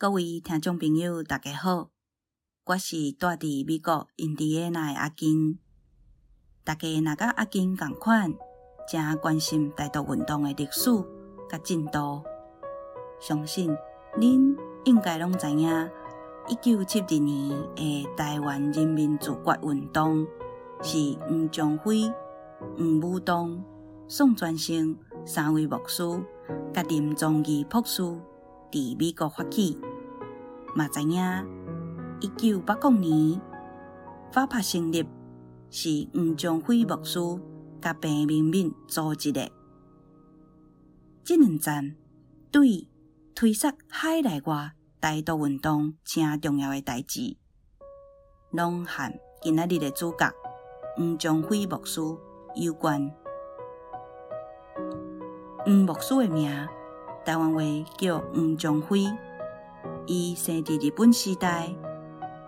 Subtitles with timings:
[0.00, 1.90] 各位听众朋友，大家好，
[2.66, 5.58] 我是住伫美国印第安纳的阿金。
[6.62, 8.32] 大家若甲阿金共款，
[8.88, 10.88] 正关心台独运动的历史
[11.50, 12.22] 甲进度，
[13.18, 13.76] 相信
[14.16, 15.90] 恁应该拢知影，
[16.46, 20.24] 一九七二年的台湾人民自决运动
[20.80, 20.96] 是
[21.26, 22.08] 黄仲辉、
[22.76, 23.64] 黄武东、
[24.06, 24.96] 宋传生
[25.26, 26.04] 三位牧师
[26.72, 28.00] 甲林宗义博士
[28.70, 29.76] 伫美国发起。
[30.74, 31.22] 嘛知影，
[32.20, 33.40] 一九八五年
[34.32, 35.04] 法拍成立
[35.70, 37.18] 是黄仲辉牧师
[37.80, 39.50] 甲彭明敏组织的。
[41.24, 41.96] 这两站
[42.50, 42.88] 对
[43.34, 47.36] 推动海内外台独运动正重要的代志，
[48.50, 50.30] 拢和今仔日的主角
[50.96, 52.00] 黄仲辉牧师
[52.56, 53.10] 有关。
[55.64, 56.50] 黄牧师的名，
[57.24, 57.60] 台湾话
[57.96, 59.04] 叫黄仲辉，
[60.10, 61.68] 伊生伫日本时代，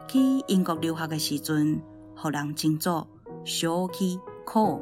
[0.08, 1.78] 去英国留学的时阵，
[2.16, 3.06] 互人称作
[3.44, 4.80] 小气苦。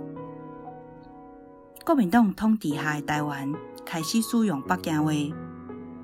[1.85, 3.53] 国民党统治下的台湾
[3.85, 5.13] 开始使用北京话，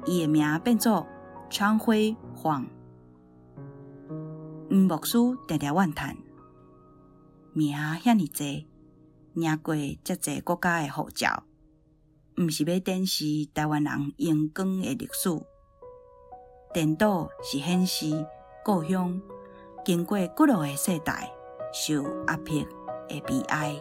[0.05, 1.06] 伊的名变作
[1.48, 2.66] 昌辉黄。
[4.69, 5.16] 黄牧师
[5.47, 6.16] 常常怨叹，
[7.53, 8.66] 名遐尔济，
[9.34, 11.44] 领过遮济国家的护照，
[12.36, 15.31] 毋是要展示台湾人荣光的历史。
[16.75, 18.27] 颠倒是显示
[18.64, 19.22] 故乡
[19.84, 21.31] 经过几落个世代
[21.72, 22.66] 受压迫
[23.08, 23.81] 的悲哀。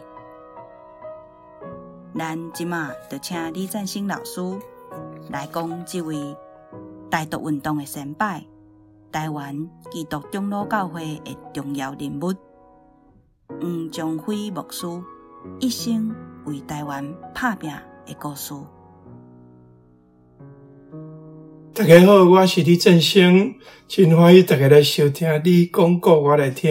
[2.16, 4.40] 咱即马就请李占兴老师
[5.28, 6.36] 来讲这位
[7.10, 8.46] 台独运动的先辈，
[9.10, 12.32] 台湾基督长老教会的重要人物
[13.48, 14.86] 黄仲辉牧师
[15.58, 16.14] 一生
[16.44, 17.68] 为台湾拍拼
[18.06, 18.54] 的故事。
[21.74, 23.56] 大家好，我是李振兴，
[23.88, 26.70] 真欢喜大家来收听你讲故，我来听。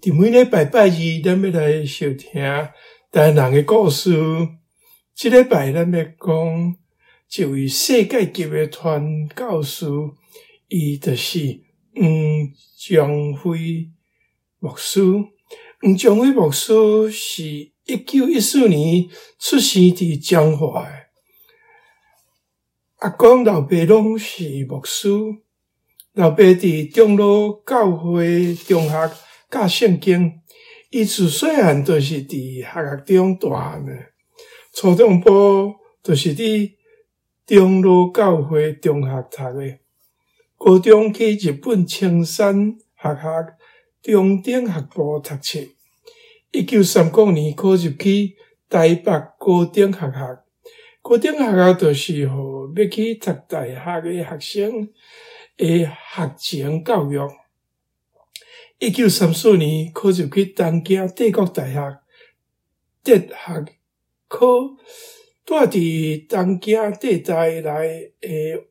[0.00, 4.16] 伫每礼拜拜二，咱要来收听台湾人的故事。
[5.16, 6.76] 这礼拜咱要讲
[7.36, 9.86] 一位世界级的传教士，
[10.68, 11.60] 伊就是
[11.96, 12.06] 黄
[12.78, 13.90] 江辉
[14.60, 15.02] 牧师。
[15.80, 19.08] 黄江辉牧师是一九一四年
[19.40, 20.86] 出生伫江华。
[23.00, 25.08] 阿公老爸拢是牧师，
[26.12, 29.10] 老爸伫长老教会中学
[29.50, 30.38] 教圣经，
[30.90, 33.90] 伊自细汉就是伫学校中大的，
[34.74, 36.72] 初中部就是伫
[37.46, 39.78] 长老教会中学读的，
[40.58, 43.22] 高中去日本青山学校
[44.02, 45.58] 中等学部读册，
[46.52, 48.36] 一九三九年考入去
[48.68, 50.44] 台北高等学校。
[51.02, 54.88] 高等学校就是互要去读大学的学生
[55.56, 57.18] 的学前教育。
[58.78, 61.98] 一九三四年考入去东京帝国大学
[63.02, 63.64] 哲学
[64.28, 64.76] 科，
[65.46, 67.78] 住伫东京帝大内的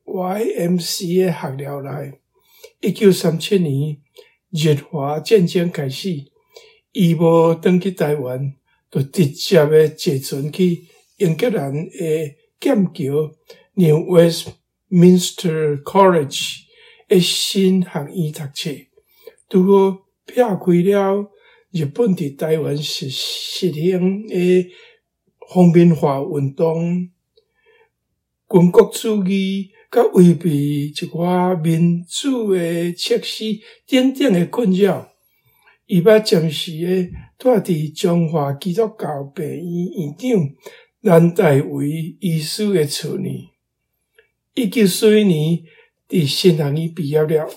[0.04, 2.20] YMCA 学寮内。
[2.80, 3.98] 一九三七年
[4.50, 6.10] 日华战争开始，
[6.92, 8.54] 伊无转去台湾，
[8.88, 10.86] 就直接的坐船去。
[11.20, 13.34] 英格兰诶剑桥
[13.74, 16.62] New Westminster College
[17.08, 18.70] 诶新学院读册，
[19.46, 21.30] 拄好撇开了
[21.72, 24.70] 日本伫台湾实实行诶
[25.40, 27.10] 皇民化运动、
[28.48, 33.44] 军国主义，甲违背一寡民主诶设施
[33.86, 35.12] 等等诶困扰，
[35.84, 39.60] 伊捌暂时诶住伫中华基督教病院
[39.98, 40.54] 院长。
[41.02, 43.48] 南大为医师的处女，
[44.52, 45.62] 一九四一年
[46.06, 47.48] 伫新学院毕业了，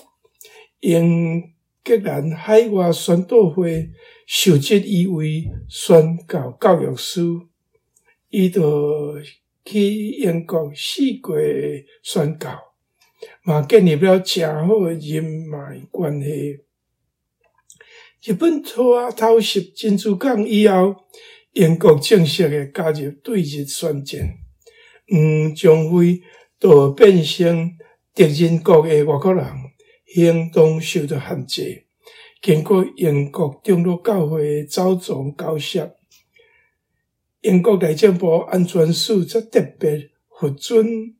[0.80, 1.52] 英
[1.84, 3.90] 格兰海外宣道会
[4.26, 7.20] 授职伊为宣教教育师，
[8.30, 9.20] 伊就
[9.62, 11.36] 去英国四国
[12.02, 12.58] 宣教，
[13.42, 16.60] 嘛建立了诚好的人脉关系。
[18.22, 21.04] 日本拖偷袭珍珠港以后。
[21.54, 24.38] 英国正式的加入对日宣战，
[25.08, 26.20] 黄仲辉
[26.58, 27.70] 就变成
[28.12, 29.46] 敌人国的外国人，
[30.06, 31.84] 行动受到限制。
[32.42, 35.94] 经过英国长老教会遭总交涉，
[37.42, 41.14] 英国内政部安全署则特别核准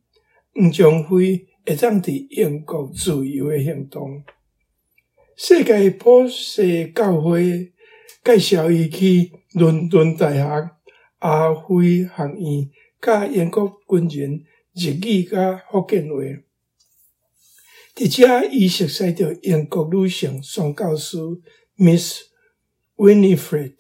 [0.53, 4.25] 黄仲辉会当伫英国自由的行动。
[5.37, 7.73] 世界普世教会
[8.25, 9.33] 介绍伊去。
[9.55, 10.71] 伦敦大学
[11.21, 12.69] 阿菲学院
[13.01, 16.17] 教英国军人日语甲福建话，
[17.95, 21.19] 伫遮，伊熟悉着英国女性宋教师
[21.77, 22.23] Miss
[22.97, 23.77] Winifred。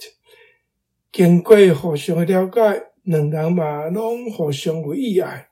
[1.11, 5.49] 经过互相了解，两人嘛拢互相有意爱，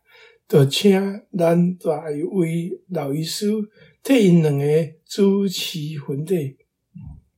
[0.49, 3.51] 就请咱大位老医师
[4.05, 4.65] 替因两个
[5.05, 6.59] 主持婚礼。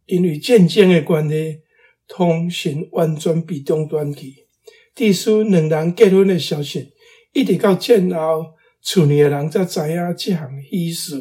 [0.06, 1.60] 因为战争的关系，
[2.06, 4.46] 通信完全被中断去。
[4.94, 6.92] 弟兄两人结婚的消息，
[7.32, 11.16] 一直到战后，厝里的人才知影这项喜事。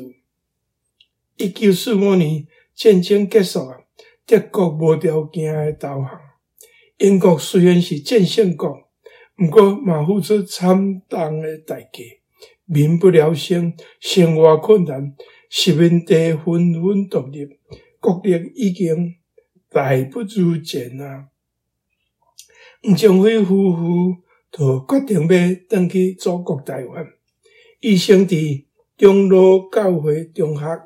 [1.38, 2.46] 一九四五年
[2.76, 3.78] 战争结束啊，
[4.26, 6.20] 德国无条件的投降。
[7.00, 8.70] 英国虽然是战胜国，
[9.40, 12.04] 毋过嘛付出惨重的代价，
[12.66, 15.16] 民不聊生，生活困难，
[15.50, 17.48] 殖民地纷纷独立。
[18.04, 19.16] 国力已经
[19.70, 21.30] 大不如前啊！
[22.84, 24.18] 吴正辉夫妇
[24.52, 27.08] 就决定要转去祖国台湾，
[27.80, 28.66] 伊先伫
[28.98, 30.82] 中路教会中学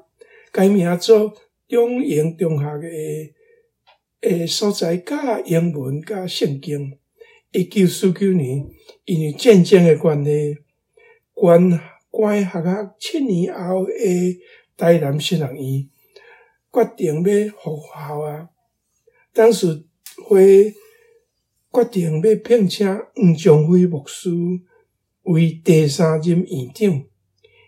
[0.51, 1.33] 改名做
[1.67, 3.33] 中英中学诶
[4.21, 6.99] 诶所在，教英文教圣经。
[7.51, 8.63] 一九四九年，
[9.05, 10.57] 因为战争诶关系，
[11.33, 11.79] 关
[12.11, 14.37] 关学校七年后诶
[14.77, 15.89] 台南新学院。
[16.77, 18.49] 决定要复校啊！
[19.33, 19.85] 当时
[20.27, 20.71] 会
[21.73, 24.29] 决定要聘请吴仲辉牧师
[25.23, 27.03] 为第三任院长，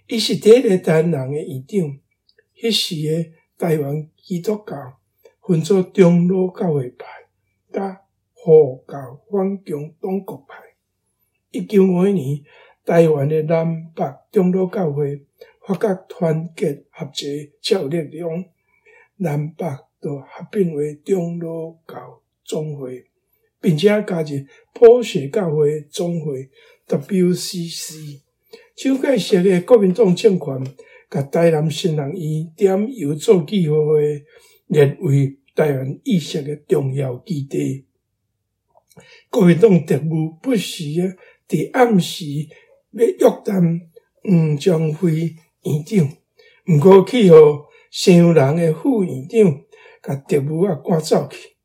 [0.08, 2.00] 伊是第一个担任的院长。
[2.56, 5.00] 迄时的台湾基督教
[5.42, 7.06] 分做长老教会派、
[7.72, 8.02] 甲
[8.34, 10.56] 护教反共党国派。
[11.52, 12.44] 一九五一年，
[12.86, 15.26] 台湾的南北长老教会
[15.66, 17.28] 发觉团结合作
[17.64, 18.46] 才有力量。
[19.22, 19.66] 南北
[20.00, 23.06] 都合并为中老教总会，
[23.60, 24.30] 并且加入
[24.74, 26.50] 普世教会总会
[26.88, 28.22] （WCC）。
[28.76, 30.76] 蒋介石的国民党政权，
[31.10, 34.24] 甲台南新学院点有做记号会，
[34.68, 37.86] 列为台湾意识的重要基地。
[39.30, 41.12] 国民党特务不时啊，
[41.46, 42.26] 伫暗时
[42.92, 43.82] 要约谈
[44.24, 46.10] 黄江辉院长，
[46.68, 47.69] 毋过去互。
[47.90, 49.66] 姓人的副院长
[50.02, 51.56] 甲特务啊赶走去。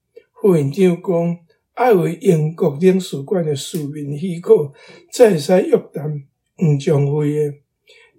[0.41, 1.38] 副院长讲，
[1.75, 4.73] 爱为英国领事馆的市民许可，
[5.12, 6.23] 才会使约谈
[6.59, 7.55] 吴江辉的。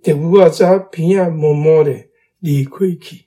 [0.04, 1.92] 特务啊，则偏啊默默的
[2.40, 2.72] 离开
[3.02, 3.26] 去。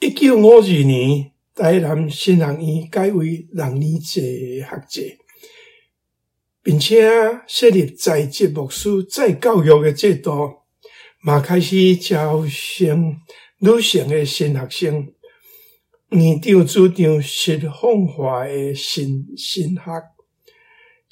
[0.00, 4.20] 一九五二年，台南新学院改为六年制
[4.60, 5.18] 学制，
[6.62, 7.10] 并且
[7.46, 10.61] 设立在职牧师再教育的制度，
[11.24, 13.16] 嘛开始招生。
[13.58, 15.14] 女性的新学生，
[16.08, 20.02] 院长主张西方化的新新学，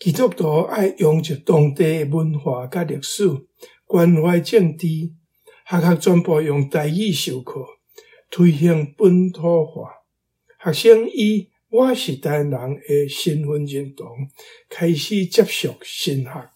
[0.00, 3.28] 基督徒爱融入当地文化甲历史，
[3.86, 4.88] 关怀政治，
[5.64, 7.64] 学校全部用台语授课，
[8.28, 9.92] 推行本土化。
[10.64, 14.08] 学生以我是台湾人的身份认同，
[14.68, 16.50] 开始接受新学。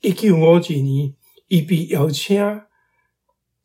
[0.00, 1.12] 一九五二年，
[1.48, 2.40] 伊被邀请。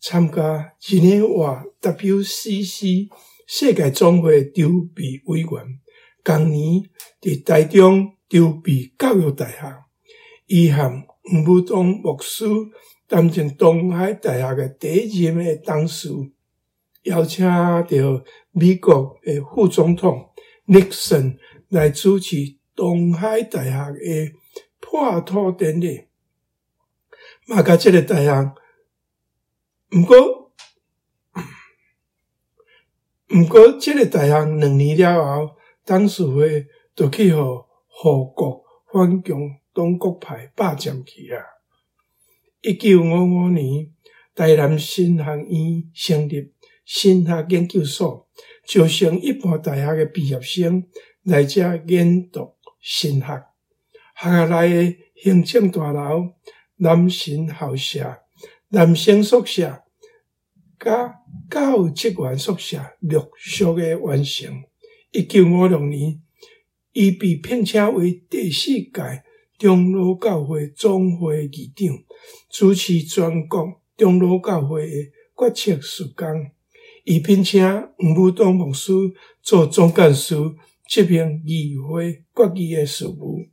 [0.05, 3.07] 参加日内瓦 WCC
[3.47, 5.79] 世界总会筹备委员，
[6.25, 6.83] 同年
[7.21, 9.85] 伫台中筹备教育大学，
[10.47, 10.91] 伊和
[11.23, 12.43] 吴武东牧师
[13.07, 16.09] 担任东海大学的第一任的董事，
[17.03, 17.87] 邀请到
[18.51, 20.31] 美国的副总统
[20.67, 21.37] Nixon
[21.69, 24.33] 来主持东海大学的
[24.81, 26.07] 破土典礼，
[27.47, 28.62] 马甲即个大学。
[29.95, 30.51] 毋过，
[33.29, 41.43] 毋过，这个大学两年了后，董事会就去互护国反共党国派霸占去啊。
[42.61, 43.91] 一九五五年，
[44.33, 46.51] 台南新学院成立
[46.83, 48.27] 新学研究所，
[48.65, 50.87] 招生一般大学的毕业生
[51.21, 53.45] 来遮研读新学。
[54.15, 56.33] 学校内的行政大楼、
[56.77, 58.23] 男生校舍、
[58.69, 59.82] 男生宿舍。
[60.83, 64.63] 甲教职员宿舍陆续完成。
[65.11, 66.21] 一九五六年，
[66.91, 69.23] 伊被聘请为第四届
[69.57, 72.03] 长老教会总会议长，
[72.49, 74.85] 主持全国长老教会
[75.37, 76.51] 的决策事项。
[77.05, 77.65] 伊聘请
[77.99, 78.91] 吴武东牧师
[79.41, 80.35] 做总干事，
[80.85, 83.45] 执行议会决议的事务。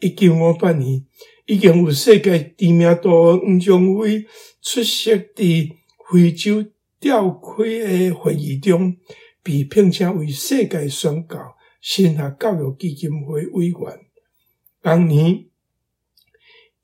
[0.00, 1.04] 一九五八年，
[1.46, 4.26] 已经有世界知名度吴仲辉
[4.60, 5.76] 出席的。
[6.10, 6.64] 非洲
[7.00, 8.96] 召开的会议中，
[9.42, 14.00] 被聘请为世界宣教新学教育基金会委员。
[14.80, 15.46] 当年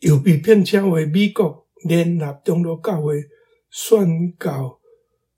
[0.00, 3.24] 又被聘请为美国联合长老教会
[3.70, 4.80] 宣教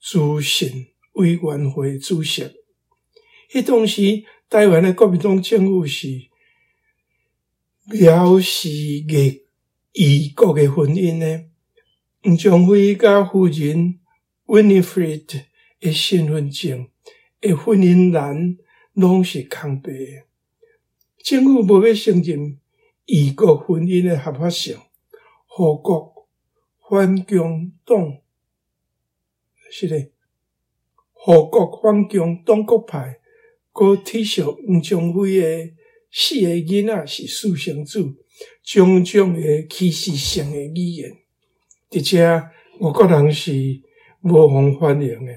[0.01, 2.43] 资审委员会主席。
[3.51, 6.09] 迄当时，台湾的国民党政府是
[7.89, 9.43] 藐视异
[9.93, 11.54] 异国的婚姻呢。
[12.27, 14.01] 吴忠辉甲夫人
[14.47, 15.43] Winifred
[15.79, 16.89] 的身份证
[17.39, 18.57] 的婚姻栏
[18.95, 20.25] 拢是空白的。
[21.23, 22.59] 政府无要承认
[23.05, 24.79] 异国婚姻的合法性，
[25.47, 26.27] 何国
[26.89, 28.17] 反共党
[29.71, 30.11] 是的，
[31.13, 33.21] 何国反共党国派，
[33.71, 35.75] 阁耻笑吴忠辉的
[36.11, 38.17] 四个囡仔是私生子，
[38.63, 41.19] 种种的歧视性的语言。
[41.95, 42.27] 而且
[42.81, 43.53] 外国人是
[44.23, 45.33] 无法欢迎的。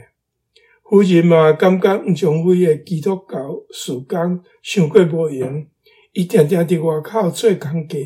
[0.83, 5.67] 夫人嘛感觉吴忠辉的基督教事工伤过无用，
[6.13, 7.97] 伊定定伫外口做工价，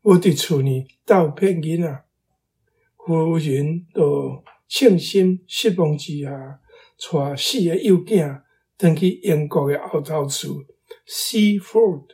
[0.00, 2.04] 无伫厝里逗骗囡仔。
[2.96, 6.60] 夫人就伤心失望之下，
[6.96, 8.40] 带四个幼囝
[8.78, 10.64] 转去英国的后头厝
[11.06, 12.04] Seaford。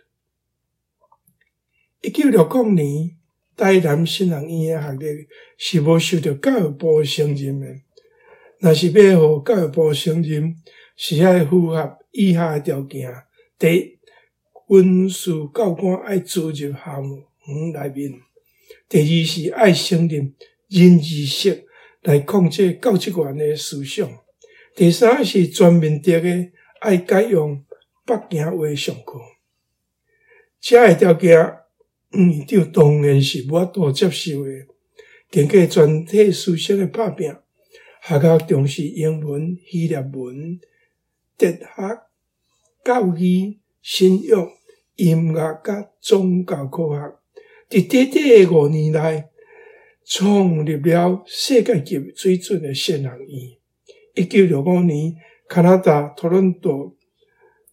[2.00, 3.15] 一九六五年。
[3.56, 7.66] 台南新人医院学历是无受到教育部承认的。
[8.58, 10.54] 若是要互教育部承认，
[10.94, 13.10] 是爱符合以下的条件：
[13.58, 13.98] 第一，
[14.68, 18.20] 军事教官爱住入校园内面；
[18.90, 20.34] 第二是爱承认
[20.68, 21.66] 人治式
[22.02, 24.06] 来控制教职员的思想；
[24.74, 27.64] 第三是全面的爱改用
[28.04, 29.18] 北京话上课。
[30.60, 31.65] 这个条件。
[32.10, 34.50] 院长当然是无法度接受的。
[35.30, 37.34] 经过全体师生的打拼，
[38.02, 40.60] 学校重视英文、希腊文、
[41.36, 41.66] 哲学、
[42.84, 44.48] 教育、信仰、
[44.94, 47.16] 音乐甲宗教科学。
[47.68, 49.24] 伫短短五年内，
[50.04, 53.28] 创立了世界级水准的新人院。
[54.14, 55.16] 一九六五年，
[55.48, 56.96] 加拿大多伦多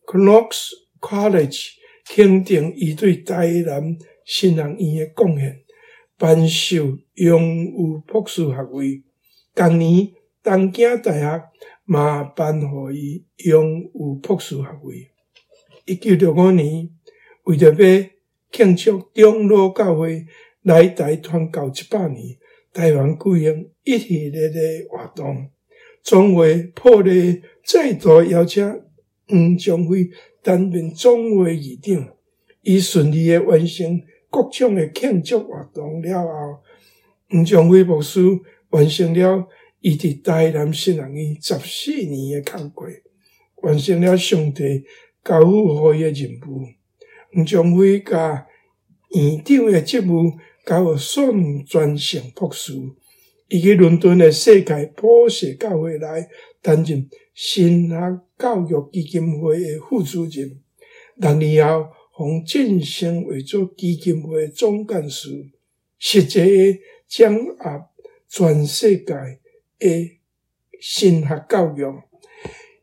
[0.07, 1.73] Knox College
[2.07, 3.95] 肯定伊对台南。
[4.25, 5.61] 新人医的贡献，
[6.17, 9.03] 颁授荣誉博士学位。
[9.55, 10.11] 同年，
[10.41, 11.43] 东京大学
[11.85, 15.09] 嘛颁予伊荣誉博士学位。
[15.85, 16.89] 一九六五年，
[17.43, 18.09] 为着要
[18.51, 20.25] 庆祝长老教会
[20.61, 22.37] 来台传教一百年，
[22.71, 25.49] 台湾举行一系列的活动。
[26.01, 28.65] 总会破例再度邀请
[29.27, 30.09] 黄宗辉
[30.41, 32.13] 担任总会议长，
[32.61, 34.01] 以顺利的完成。
[34.33, 36.57] 各种的庆祝活动了后，
[37.37, 38.19] 吴忠辉牧师
[38.71, 39.47] 完成了
[39.79, 42.87] 伊伫台南新人医十四年的工作，
[43.61, 44.83] 完成了上帝
[45.23, 46.65] 交付予伊的任务。
[47.37, 48.47] 吴忠辉甲
[49.11, 50.31] 院长的职务
[50.65, 52.73] 交予孙传成博士，
[53.49, 56.27] 伊去伦敦的世界普世教会来
[56.59, 60.59] 担任神学教育基金会的副主任，
[61.17, 61.85] 六年后。
[62.23, 65.49] 从晋升为做基金会总干事，
[65.99, 67.89] 实际掌握
[68.29, 69.13] 全世界
[69.77, 70.19] 的
[70.79, 72.01] 神学教育。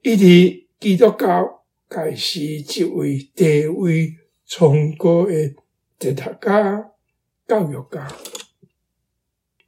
[0.02, 4.14] 伊伫基督教界是一位地位
[4.46, 5.54] 崇高的
[5.98, 6.90] 哲学家、
[7.48, 8.14] 教育家。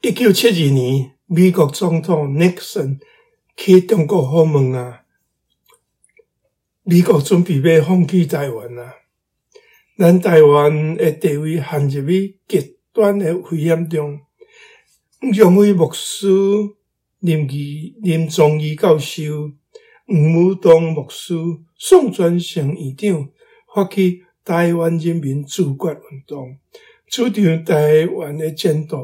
[0.02, 3.00] 一九七二年，美国总统尼克森
[3.57, 5.07] 去中国访问啊，
[6.83, 8.97] 美国准备要放弃台湾啊。
[10.02, 14.18] 咱台湾的地位陷入于极端的危险中。
[15.23, 16.26] 吴忠辉牧师、
[17.21, 19.23] 林义、林宗义教授、
[20.09, 21.37] 吴武东牧师、
[21.78, 23.28] 宋传成院长
[23.73, 26.56] 发起台湾人民自决运动，
[27.06, 28.97] 主张台湾的前途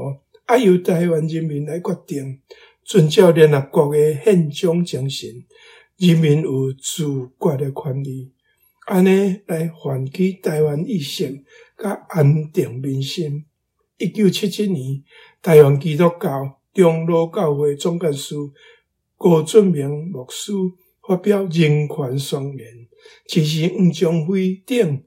[0.49, 2.41] 要由台湾人民来决定，
[2.83, 5.45] 遵照联合国的宪章精神，
[5.97, 7.05] 人民有自
[7.39, 8.33] 决的权利。
[8.89, 11.45] 安尼来唤起台湾意识，
[11.77, 13.45] 甲安定民心。
[13.99, 15.05] 一九七七年，
[15.43, 18.35] 台湾基督教长老教会总干事
[19.19, 20.53] 郭俊明牧师
[21.07, 22.89] 发表人权宣言，
[23.27, 25.03] 支持吴忠辉等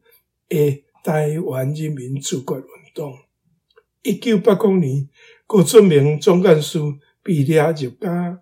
[0.48, 3.18] 的台湾人民自决运动。
[4.04, 5.10] 一九八九年，
[5.48, 6.78] 郭俊明总干事
[7.24, 8.40] 被抓入监，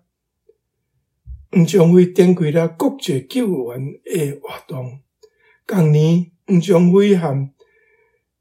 [1.52, 5.00] 吴忠辉展开了国际救援的活动。
[5.70, 7.48] 同年，吴忠辉和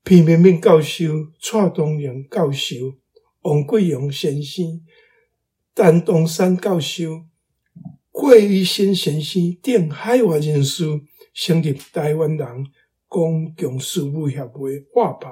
[0.03, 1.05] 皮明明教授、
[1.39, 2.95] 蔡东荣教授、
[3.41, 4.81] 王贵荣先生、
[5.75, 7.25] 陈东山教授、
[8.12, 10.83] 郭玉新先生等海外人士，
[11.31, 12.65] 成立台湾人
[13.07, 15.29] 公共事务协会（画吧），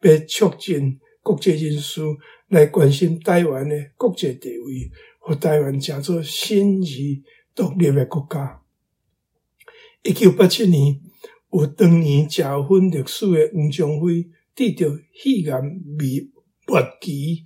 [0.00, 2.00] 要促进国际人士
[2.48, 7.22] 来关心台湾的国际地位，和台湾成做新义
[7.54, 8.62] 独立的国家。
[10.02, 10.98] 一九八七年，
[11.52, 15.70] 有当年食有份历史的黄宗辉，得到肺癌末
[16.66, 17.42] 末期，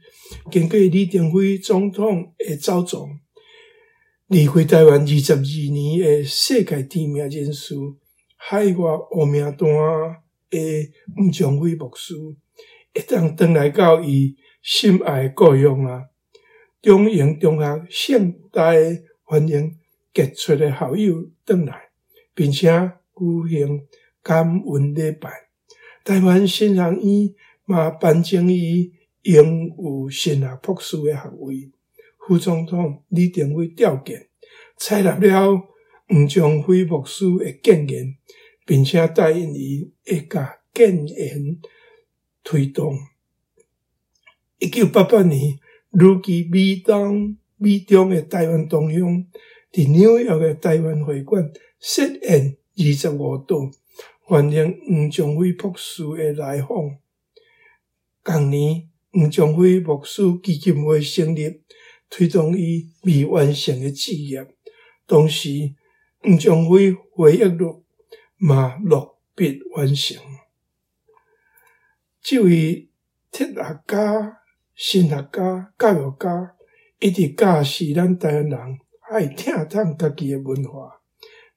[0.50, 3.08] 经过李登辉总统的走总，
[4.26, 7.74] 离开台湾二十二年的世界知名人士，
[8.36, 9.56] 海外黑名单
[10.50, 12.14] 的黄宗辉牧师，
[12.94, 16.02] 一当转来到伊心爱故乡啊，
[16.82, 18.72] 中英中学盛大
[19.22, 19.78] 欢迎
[20.12, 21.88] 杰出的校友转来，
[22.34, 22.68] 并且
[23.16, 23.86] 举行
[24.22, 25.30] 感恩礼拜。
[26.04, 28.92] 台湾新人医嘛颁赠伊
[29.22, 31.70] 拥有神学博士的学位。
[32.26, 34.28] 副总统李登辉召见，
[34.78, 35.62] 采纳了
[36.08, 38.16] 黄宗辉牧师的建言，
[38.64, 41.58] 并且答应伊会甲建言
[42.42, 42.96] 推动。
[44.58, 45.58] 一九八八年，
[45.90, 49.26] 如期美东美中的台湾同乡，
[49.70, 53.70] 伫纽约的台湾会馆设宴二十五度，
[54.24, 56.68] 欢迎黄宗辉博士的来访。
[58.24, 61.62] 同年，黄宗辉博士基金会成立。
[62.10, 64.46] 推动伊未完成的志业，
[65.04, 65.74] 同时
[66.20, 67.84] 黄宗辉回忆录
[68.36, 70.22] 嘛落笔完成。
[72.20, 72.88] 这位
[73.32, 74.38] 哲学家、
[74.76, 76.54] 神学家、教育家，
[77.00, 78.78] 一直教示咱台湾人
[79.10, 81.00] 爱听懂家己的文化，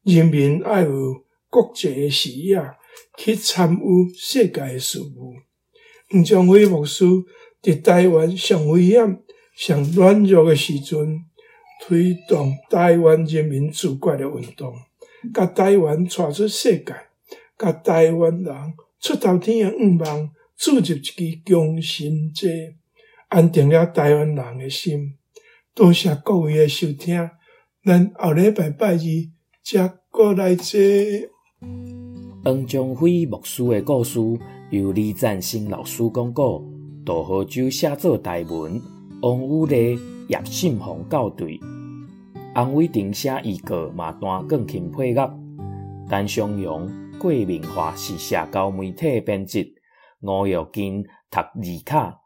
[0.08, 2.62] 人民爱有国际的视野
[3.18, 5.36] 去参与世界事务。
[6.10, 7.04] 黄宗辉牧师
[7.62, 9.20] 伫台湾上危险。
[9.54, 11.26] 上软弱的时阵，
[11.82, 14.72] 推动台湾人民自决的运动，
[15.34, 16.94] 甲台湾带出世界，
[17.58, 18.56] 甲台湾人
[19.02, 22.76] 出头天的愿望，注入一支强心剂，
[23.30, 25.16] 安定了台湾人的心。
[25.74, 27.28] 多谢各位的收听，
[27.84, 29.00] 咱后礼拜拜二
[29.70, 30.80] 再过来坐。
[32.46, 34.18] 黄宗辉牧师的故事
[34.70, 36.64] 由李赞新老师讲过，
[37.06, 38.82] 杜豪洲写作台文。
[39.22, 40.00] 王宇丽、
[40.30, 41.60] 叶信宏校对，
[42.54, 45.38] 安伟霆写预告，嘛单钢琴配乐，
[46.10, 49.76] 陈湘阳、郭明华是社交媒体编辑，
[50.22, 52.18] 吴玉金读字卡。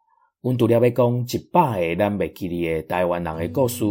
[0.44, 3.86] 阮除了要讲一百个咱袂记哩个台湾人的故事，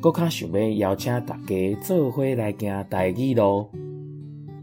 [0.00, 3.70] 阁较想要邀请大家做伙来行台语咯。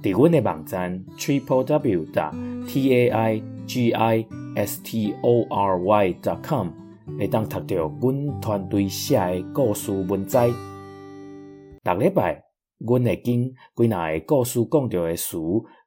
[0.04, 2.34] 伫阮的网站 triple w dot
[2.68, 4.26] t a i g i
[4.56, 6.72] s t o r y dot com。
[7.18, 10.50] 会当读到阮团队写的故事文摘。
[10.50, 12.44] 逐礼拜，
[12.80, 15.38] 阮会将几若个故事讲到的词，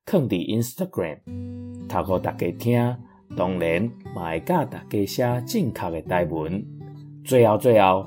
[0.07, 1.19] 放伫 Instagram，
[1.88, 2.97] 读互大家听。
[3.37, 6.64] 当然，也会教大家写正确的台文。
[7.25, 8.07] 最后，最后，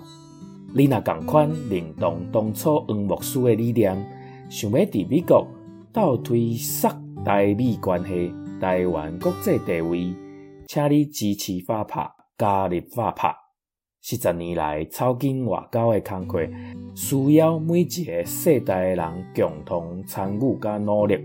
[0.73, 3.95] 你若共款认同当初黄牧师的理念，
[4.49, 5.47] 想要伫美国
[5.91, 6.89] 倒推萨
[7.23, 10.13] 台美关系、台湾国际地位，
[10.67, 12.09] 请你支持法拍。
[12.37, 13.33] 加入法拍，
[14.01, 16.41] 四十年来草根外交的工作，
[16.93, 21.17] 需要每一个世代的人共同参与加努力。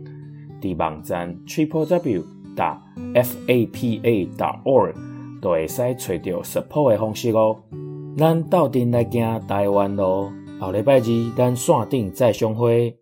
[0.61, 2.81] 伫网站 triple w 打
[3.15, 4.95] f a p a dot org
[5.41, 7.57] 都会使找到 support 的方式哦。
[8.17, 13.00] 咱斗阵来行台湾咯，后礼拜二咱线顶再相会。